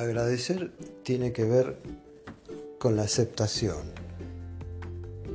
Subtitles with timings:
[0.00, 0.72] Agradecer
[1.02, 1.76] tiene que ver
[2.78, 3.82] con la aceptación.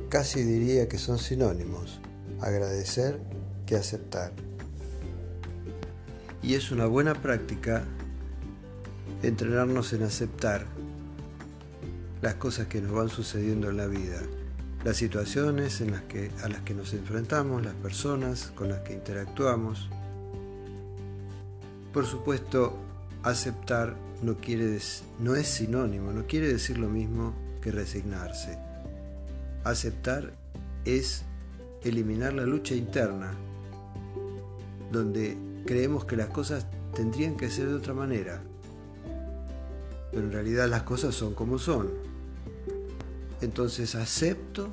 [0.08, 2.00] Casi diría que son sinónimos,
[2.40, 3.20] agradecer
[3.64, 4.32] que aceptar.
[6.42, 7.84] Y es una buena práctica
[9.22, 10.66] entrenarnos en aceptar
[12.20, 14.20] las cosas que nos van sucediendo en la vida,
[14.84, 19.88] las situaciones a las que nos enfrentamos, las personas con las que interactuamos.
[21.92, 22.76] Por supuesto,
[23.26, 24.78] aceptar no, quiere,
[25.18, 28.56] no es sinónimo, no quiere decir lo mismo que resignarse.
[29.64, 30.32] Aceptar
[30.84, 31.22] es
[31.82, 33.32] eliminar la lucha interna,
[34.92, 38.40] donde creemos que las cosas tendrían que ser de otra manera,
[40.12, 41.90] pero en realidad las cosas son como son.
[43.40, 44.68] Entonces acepto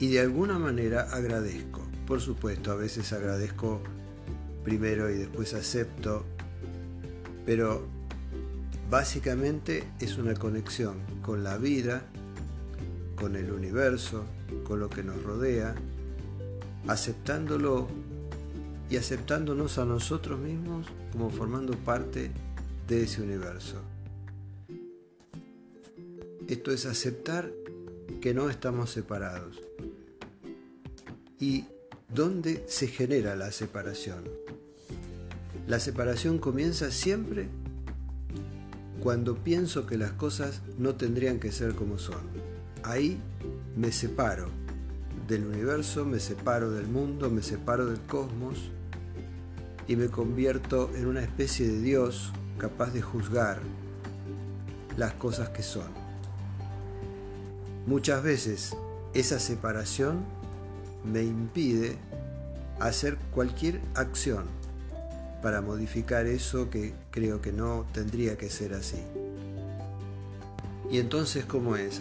[0.00, 1.82] y de alguna manera agradezco.
[2.06, 3.82] Por supuesto, a veces agradezco
[4.64, 6.24] primero y después acepto
[7.46, 7.86] pero
[8.90, 12.02] básicamente es una conexión con la vida,
[13.14, 14.24] con el universo,
[14.64, 15.74] con lo que nos rodea,
[16.88, 17.88] aceptándolo
[18.90, 22.30] y aceptándonos a nosotros mismos como formando parte
[22.86, 23.80] de ese universo.
[26.48, 27.50] Esto es aceptar
[28.20, 29.60] que no estamos separados.
[31.40, 31.64] ¿Y
[32.08, 34.24] dónde se genera la separación?
[35.66, 37.48] La separación comienza siempre
[39.02, 42.20] cuando pienso que las cosas no tendrían que ser como son.
[42.84, 43.18] Ahí
[43.76, 44.48] me separo
[45.26, 48.70] del universo, me separo del mundo, me separo del cosmos
[49.88, 53.60] y me convierto en una especie de Dios capaz de juzgar
[54.96, 55.88] las cosas que son.
[57.88, 58.76] Muchas veces
[59.14, 60.24] esa separación
[61.04, 61.96] me impide
[62.78, 64.44] hacer cualquier acción
[65.46, 69.00] para modificar eso que creo que no tendría que ser así.
[70.90, 72.00] Y entonces, ¿cómo es?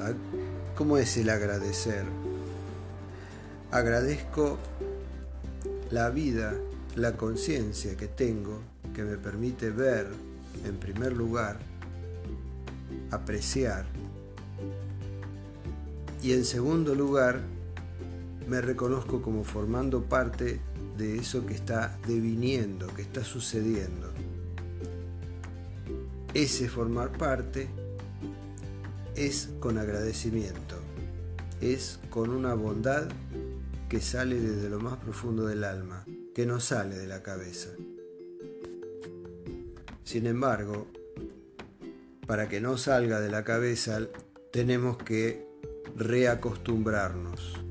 [0.76, 2.06] ¿Cómo es el agradecer?
[3.70, 4.58] Agradezco
[5.92, 6.56] la vida,
[6.96, 8.62] la conciencia que tengo,
[8.96, 10.08] que me permite ver,
[10.66, 11.60] en primer lugar,
[13.12, 13.86] apreciar,
[16.24, 17.42] y en segundo lugar,
[18.48, 20.62] me reconozco como formando parte
[20.98, 24.12] de eso que está deviniendo, que está sucediendo.
[26.34, 27.68] Ese formar parte
[29.16, 30.76] es con agradecimiento,
[31.62, 33.08] es con una bondad
[33.90, 37.70] que sale desde lo más profundo del alma, que no sale de la cabeza.
[40.04, 40.88] Sin embargo,
[42.28, 44.00] para que no salga de la cabeza
[44.52, 45.48] tenemos que
[45.96, 47.66] reacostumbrarnos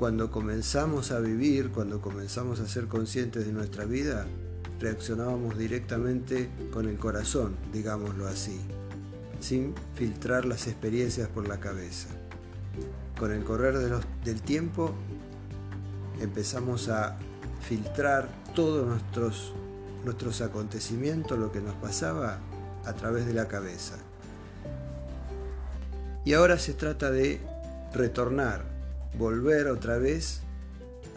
[0.00, 4.26] cuando comenzamos a vivir, cuando comenzamos a ser conscientes de nuestra vida,
[4.80, 8.58] reaccionábamos directamente con el corazón, digámoslo así,
[9.40, 12.08] sin filtrar las experiencias por la cabeza.
[13.18, 13.76] Con el correr
[14.24, 14.94] del tiempo
[16.18, 17.18] empezamos a
[17.60, 19.52] filtrar todos nuestros,
[20.06, 22.38] nuestros acontecimientos, lo que nos pasaba,
[22.86, 23.96] a través de la cabeza.
[26.24, 27.38] Y ahora se trata de
[27.92, 28.69] retornar
[29.18, 30.40] volver otra vez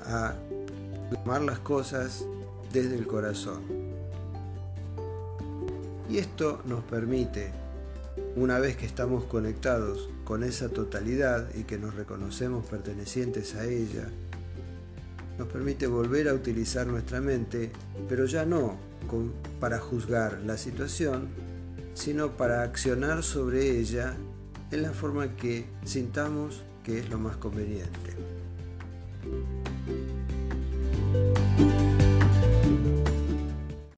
[0.05, 0.35] a
[1.11, 2.25] tomar las cosas
[2.71, 3.61] desde el corazón.
[6.09, 7.51] Y esto nos permite,
[8.35, 14.09] una vez que estamos conectados con esa totalidad y que nos reconocemos pertenecientes a ella,
[15.37, 17.71] nos permite volver a utilizar nuestra mente,
[18.07, 18.77] pero ya no
[19.59, 21.27] para juzgar la situación,
[21.93, 24.15] sino para accionar sobre ella
[24.71, 28.13] en la forma que sintamos que es lo más conveniente.